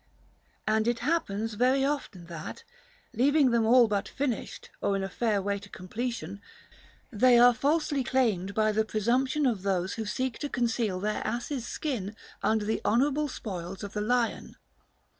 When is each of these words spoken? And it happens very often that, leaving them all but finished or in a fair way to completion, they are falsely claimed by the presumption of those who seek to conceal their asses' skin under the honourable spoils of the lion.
And 0.65 0.87
it 0.87 0.97
happens 1.05 1.53
very 1.53 1.85
often 1.85 2.25
that, 2.25 2.63
leaving 3.13 3.51
them 3.51 3.67
all 3.67 3.87
but 3.87 4.07
finished 4.07 4.71
or 4.81 4.95
in 4.95 5.03
a 5.03 5.07
fair 5.09 5.43
way 5.43 5.59
to 5.59 5.69
completion, 5.69 6.41
they 7.11 7.37
are 7.37 7.53
falsely 7.53 8.03
claimed 8.03 8.55
by 8.55 8.71
the 8.71 8.83
presumption 8.83 9.45
of 9.45 9.61
those 9.61 9.93
who 9.93 10.05
seek 10.07 10.39
to 10.39 10.49
conceal 10.49 10.99
their 10.99 11.21
asses' 11.23 11.67
skin 11.67 12.15
under 12.41 12.65
the 12.65 12.81
honourable 12.83 13.27
spoils 13.27 13.83
of 13.83 13.93
the 13.93 14.01
lion. 14.01 14.55